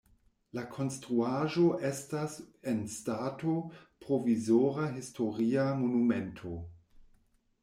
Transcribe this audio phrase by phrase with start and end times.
[0.57, 2.37] La konstruaĵo estas
[2.71, 3.55] en stato
[4.07, 6.57] provizora historia monumento.